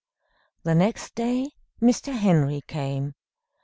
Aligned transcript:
The 0.63 0.73
next 0.73 1.13
day 1.13 1.51
Mr. 1.79 2.11
Henry 2.11 2.61
came. 2.65 3.13